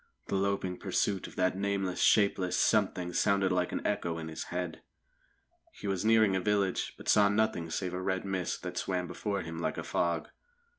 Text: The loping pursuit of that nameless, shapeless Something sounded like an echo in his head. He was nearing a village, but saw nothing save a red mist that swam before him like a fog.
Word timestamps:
The 0.29 0.35
loping 0.35 0.77
pursuit 0.79 1.27
of 1.27 1.35
that 1.35 1.55
nameless, 1.55 1.99
shapeless 2.01 2.57
Something 2.57 3.13
sounded 3.13 3.51
like 3.51 3.71
an 3.71 3.85
echo 3.85 4.17
in 4.17 4.29
his 4.29 4.45
head. 4.45 4.81
He 5.73 5.85
was 5.85 6.03
nearing 6.03 6.35
a 6.35 6.41
village, 6.41 6.95
but 6.97 7.07
saw 7.07 7.29
nothing 7.29 7.69
save 7.69 7.93
a 7.93 8.01
red 8.01 8.25
mist 8.25 8.63
that 8.63 8.77
swam 8.79 9.05
before 9.07 9.43
him 9.43 9.59
like 9.59 9.77
a 9.77 9.83
fog. 9.83 10.29